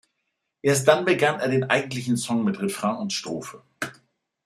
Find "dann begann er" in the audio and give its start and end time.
0.87-1.47